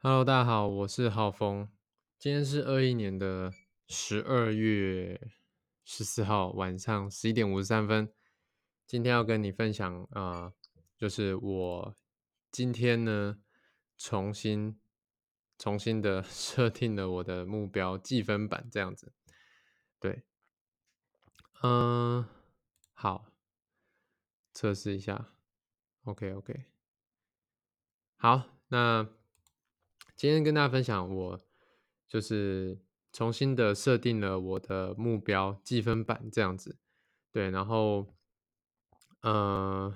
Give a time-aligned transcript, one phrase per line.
[0.00, 1.68] Hello，大家好，我是浩峰。
[2.20, 3.52] 今天是二一年的
[3.88, 5.32] 十二月
[5.84, 8.14] 十四号晚上十一点五十三分。
[8.86, 10.52] 今天要跟你分享啊、
[10.96, 11.96] 就是我
[12.52, 13.40] 今天呢
[13.96, 14.80] 重新
[15.58, 19.12] 重新的 设定了我的目标计分板，这样子。
[19.98, 20.22] 对，
[21.64, 22.24] 嗯、
[22.92, 23.32] 好，
[24.54, 25.34] 测试一下。
[26.04, 26.66] OK，OK，、
[28.16, 29.08] 好，那
[30.18, 31.40] 今天跟大家分享，我
[32.08, 32.82] 就是
[33.12, 36.76] 重新的设定了我的目标积分板这样子，
[37.30, 38.16] 对，然后，
[39.20, 39.94] 呃，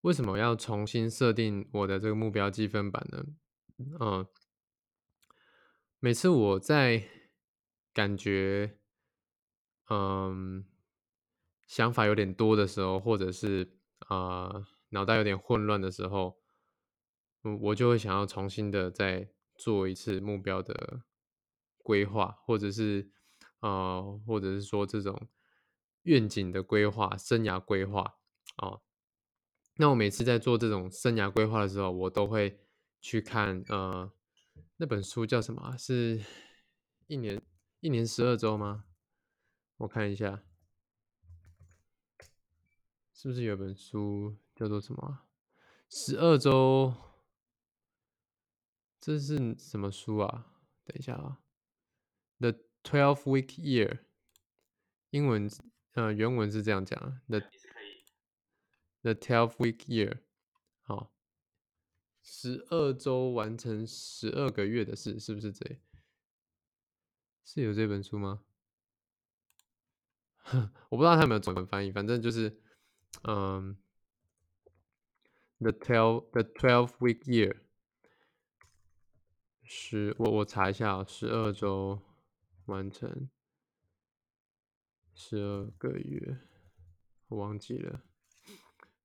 [0.00, 3.24] 为什么要重新设定我的这个目标积分板呢？
[4.00, 4.26] 嗯、
[6.00, 7.04] 每次我在
[7.94, 8.80] 感觉，
[9.88, 10.66] 嗯，
[11.68, 13.78] 想法有点多的时候，或者是
[14.08, 16.37] 啊、脑袋有点混乱的时候，
[17.42, 21.02] 嗯，我就会想要重新的再做一次目标的
[21.78, 23.10] 规划，或者是
[23.60, 25.28] 呃，或者是说这种
[26.02, 28.18] 愿景的规划、生涯规划
[28.56, 28.82] 哦。
[29.76, 32.60] 那我每次在做这种生涯规划的时候，我都会
[33.00, 34.12] 去看呃
[34.76, 35.76] 那本书叫什么？
[35.76, 36.20] 是
[37.06, 37.40] 一年
[37.80, 38.84] 一年十二周吗？
[39.76, 40.42] 我看一下，
[43.14, 45.20] 是不是有本书叫做什么？
[45.88, 46.92] 十二周，
[49.08, 50.52] 这是什么书啊？
[50.84, 51.40] 等一下啊
[52.40, 54.00] ，The Twelve Week Year，
[55.08, 55.50] 英文
[55.92, 57.40] 呃原文是这样讲啊，The
[59.00, 60.20] The Twelve Week Year，
[60.82, 61.14] 好，
[62.22, 65.80] 十二周完成十二个月的事，是不是这？
[67.46, 68.44] 是有这本书吗？
[70.90, 72.60] 我不知道他有没有中文翻译，反正就是，
[73.22, 73.74] 嗯
[75.60, 77.62] ，The Twelve The Twelve Week Year，
[79.70, 82.00] 十我我查一下哦，十二周
[82.64, 83.28] 完成
[85.14, 86.38] 十二个月，
[87.28, 88.02] 我忘记了，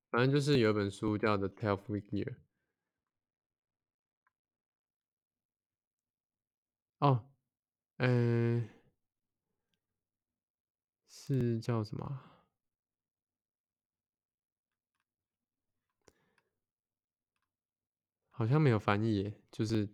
[0.08, 2.30] 反正就是有一本书叫《The Twelve Week Year》。
[6.98, 7.28] 哦，
[7.98, 8.66] 嗯、
[11.06, 12.22] 是叫什么？
[18.30, 19.88] 好像没有翻译，就是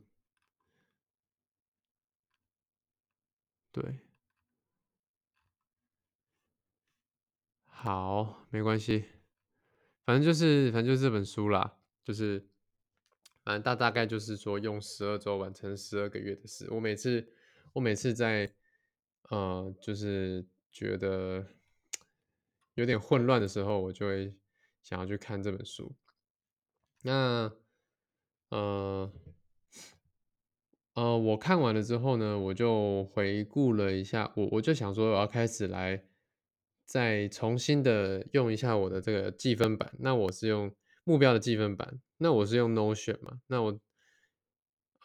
[3.72, 4.00] 对，
[7.66, 9.04] 好，没关系，
[10.04, 12.48] 反正就是反正就是这本书啦，就是
[13.44, 16.69] 反正大大概就是说用十二周完成十二个月的事。
[16.70, 17.32] 我每次
[17.72, 18.53] 我每次在
[19.30, 21.47] 呃，就是觉得
[22.75, 24.36] 有点混乱的时候，我就会
[24.82, 25.94] 想要去看这本书。
[27.03, 27.50] 那
[28.48, 29.10] 呃
[31.00, 36.05] 呃，我看完了之后呢，我就回顾了一下，我我就想说我要开始来
[36.84, 39.91] 再重新的用一下我的这个计分板。
[39.99, 40.71] 那我是用
[41.05, 43.41] 目标的计分板，那我是用 Notion 嘛？
[43.47, 43.81] 那我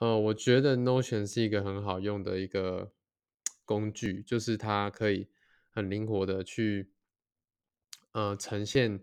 [0.01, 2.91] 呃，我觉得 Notion 是一个很好用的一个
[3.63, 5.29] 工具，就是它可以
[5.69, 6.91] 很灵活的去
[8.11, 8.95] 呃呈现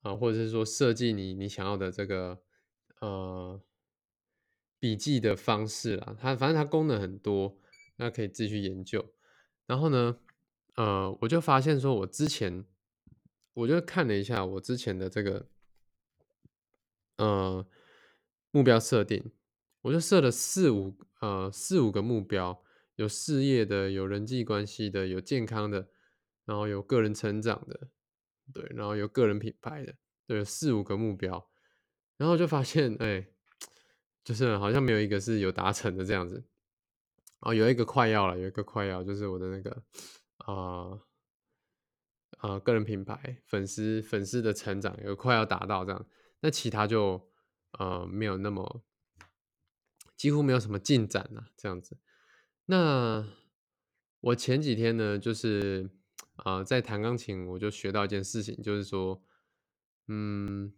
[0.00, 2.40] 啊、呃或者是说设计你你想要的这个
[3.00, 3.60] 呃
[4.84, 6.14] 笔记的方式啦。
[6.20, 7.58] 它反正它功能很多，
[7.96, 9.14] 那可以自己去研究。
[9.64, 10.18] 然后呢，
[10.74, 12.66] 呃，我就发现说，我之前
[13.54, 15.48] 我就看了一下我之前的这个
[17.16, 17.66] 呃
[18.50, 19.32] 目标设定，
[19.80, 22.62] 我就设了四五呃四五个目标，
[22.96, 25.88] 有事业的，有人际关系的，有健康的，
[26.44, 27.88] 然后有个人成长的，
[28.52, 29.94] 对，然后有个人品牌的，
[30.26, 31.48] 对，四五个目标，
[32.18, 33.26] 然后就发现，哎，
[34.24, 36.44] 就是好像没有一个是有达成的这样子。
[37.40, 39.82] 哦，有一个快要了，有一个快要，就是我的那个
[40.38, 40.98] 啊
[42.38, 46.06] 啊个人品牌粉丝粉丝的成长有快要达到这样，
[46.40, 47.30] 那其他就
[47.78, 48.82] 呃没有那么
[50.16, 51.98] 几乎没有什么进展了这样子。
[52.64, 53.28] 那
[54.20, 55.90] 我前几天呢，就是
[56.36, 59.22] 啊、在弹钢琴，我就学到一件事情，就是说，
[60.08, 60.72] 嗯，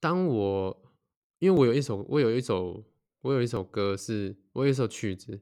[0.00, 0.92] 当我
[1.38, 2.82] 因为我有一首我有一首
[3.20, 5.40] 我有一首歌是我有一首曲子，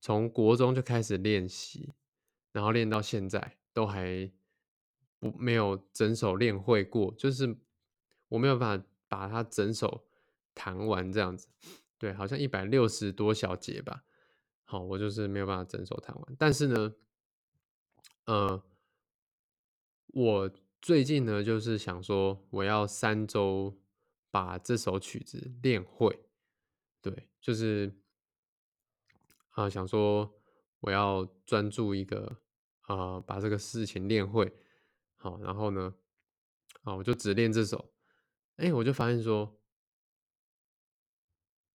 [0.00, 1.94] 从国中就开始练习，
[2.52, 4.30] 然后练到现在都还
[5.18, 7.56] 不没有整首练会过，就是
[8.28, 10.04] 我没有办法把它整首
[10.54, 11.48] 弹完这样子。
[11.96, 14.02] 对，好像一百六十多小节吧。
[14.64, 16.36] 好，我就是没有办法整首弹完。
[16.38, 16.94] 但是呢，
[18.24, 18.62] 呃，
[20.06, 23.76] 我最近呢，就是想说我要三周
[24.30, 26.24] 把这首曲子练会。
[27.00, 27.94] 对，就是
[29.50, 30.40] 啊，想说
[30.80, 32.40] 我要专注一个
[32.82, 34.52] 啊，把这个事情练会。
[35.16, 35.94] 好，然后呢，
[36.82, 37.92] 啊，我就只练这首。
[38.56, 39.56] 哎，我就发现说。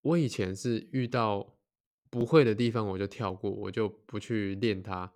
[0.02, 1.58] 我以前是遇到
[2.12, 5.12] 不会的地方，我就跳过，我就不去练它。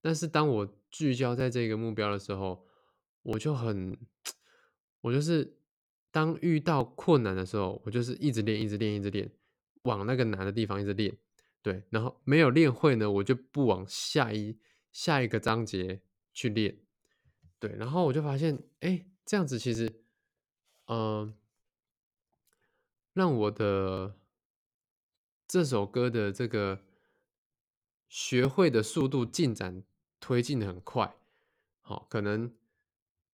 [0.00, 2.64] 但是当我聚焦在这个目标的时候，
[3.22, 3.98] 我就很，
[5.02, 5.57] 我就是
[6.18, 9.30] 当遇到困难的时候，我就是一直练，一直练，一直练，
[9.82, 11.16] 往那个难的地方一直练。
[11.62, 14.58] 对，然后没有练会呢，我就不往下一
[14.90, 16.80] 下一个章节去练。
[17.60, 20.02] 对，然后我就发现，哎，这样子其实，
[20.86, 21.32] 嗯，
[23.12, 24.16] 让我的。
[25.50, 26.84] 这首歌的这个
[28.06, 29.82] 学会的速度进展
[30.20, 31.16] 推进的很快，
[31.80, 32.52] 好，可能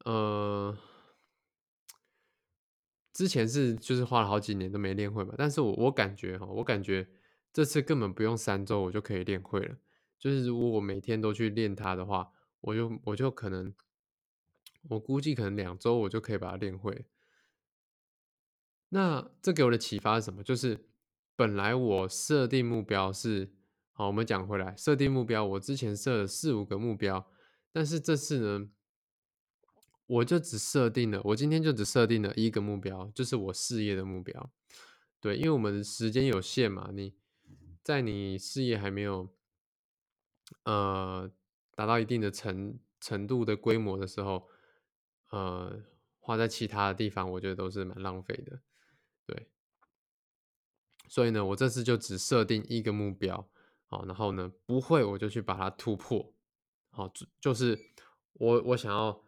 [0.04, 0.78] 呃
[3.14, 7.08] 之前是就是花了好几年都没练会嘛，但是我我感觉哈，我感觉
[7.50, 9.76] 这次根本不用三周我就可以练会了，
[10.19, 12.31] 就是如果我每天都去练它的话，
[12.61, 13.72] 我就我就可能
[14.90, 17.06] 我估计可能两周我就可以把它练会。
[18.90, 20.43] 那这给我的启发是什么？
[20.43, 20.84] 就是。
[21.37, 23.50] 本来我设定目标是，
[23.90, 27.28] 好，我们讲回来，设定目标，我之前设了四五个目标，
[27.72, 28.69] 但是这次呢，
[30.06, 34.52] 我就只设定了，我今天就只设定了一个目标，就是我事业的目标。
[35.20, 37.14] 对，因为我们时间有限嘛，你
[37.82, 39.34] 在你事业还没有，
[40.64, 41.30] 呃，
[41.74, 44.48] 达到一定的程程度的规模的时候，
[45.30, 45.82] 呃，
[46.18, 48.60] 花在其他的地方，我觉得都是蛮浪费的，
[49.26, 49.48] 对。
[51.08, 53.48] 所以呢，我这次就只设定一个目标，
[53.86, 56.34] 好，然后呢，不会我就去把它突破，
[56.90, 57.78] 好，就就是
[58.34, 59.23] 我我想要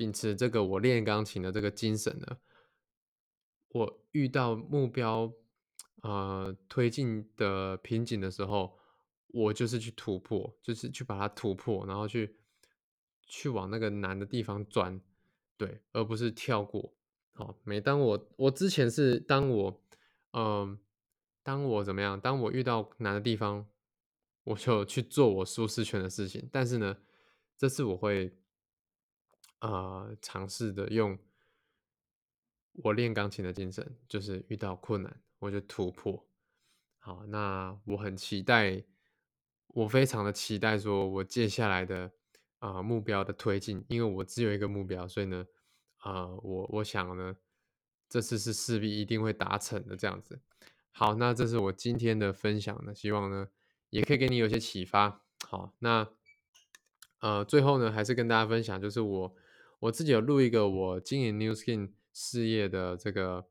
[0.00, 2.38] 秉持这个我练钢琴的这个精神呢，
[3.68, 5.30] 我遇到目标
[6.02, 8.78] 呃推进的瓶颈的时候，
[9.26, 12.38] 我就是去突破，就是去把它突破，然后去
[13.26, 14.98] 去往那个难的地方钻，
[15.58, 16.94] 对，而不是跳过。
[17.32, 19.82] 好，每当我我之前是当我
[20.32, 20.78] 嗯。
[21.42, 22.20] 当我怎么样？
[22.20, 23.66] 当我遇到难的地方，
[24.44, 26.46] 我就去做我舒适圈的事情。
[26.52, 26.98] 但是呢，
[27.56, 28.38] 这次我会，
[29.60, 31.18] 呃，尝试的用
[32.72, 36.26] 我练钢琴的精神，就是遇到困难我就突破。
[36.98, 38.84] 好，那我很期待，
[39.68, 42.12] 我非常的期待，说我接下来的
[42.58, 45.46] 啊目标的推进，因为我只有一个目标，所以呢，
[45.98, 47.36] 啊，我我想呢，
[48.08, 50.40] 这次是势必一定会达成的，这样子。
[50.92, 53.48] 好，那这是我今天的分享呢，希望呢
[53.90, 55.22] 也可以给你有些启发。
[55.46, 56.08] 好，那
[57.20, 59.34] 呃最后呢，还是跟大家分享，就是我
[59.80, 63.46] 我自己有录一个我经营 New Skin 事业的这个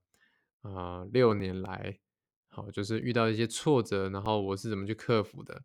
[0.61, 1.99] 啊六年来，
[2.47, 5.63] 好，就是遇到一些挫折，然后我是怎么去克服的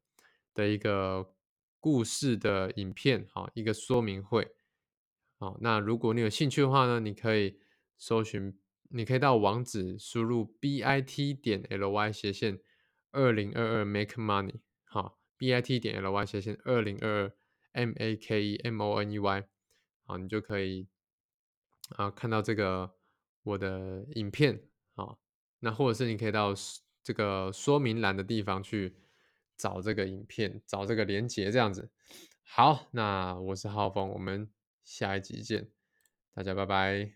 [0.53, 1.33] 的一个
[1.79, 4.51] 故事的影片，好，一个说明会。
[5.39, 7.61] 好，那如果你有兴趣的话呢，你可以
[7.97, 8.59] 搜寻。
[8.91, 12.61] 你可以到网址输入 b i t 点 l y 斜线
[13.11, 17.33] 二零二二 make money 好 b i t 点 l y 斜线二零二二
[17.73, 19.45] m a k e m o n e y
[20.05, 20.89] 啊，你就可以
[21.97, 22.95] 啊看到这个
[23.43, 25.17] 我的影片啊，
[25.61, 26.55] 那或者是你可以到
[27.03, 28.97] 这个说明栏的地方去
[29.57, 31.91] 找这个影片，找这个连接这样子。
[32.43, 34.51] 好，那我是浩峰，我们
[34.83, 35.71] 下一集见，
[36.35, 37.13] 大家拜拜。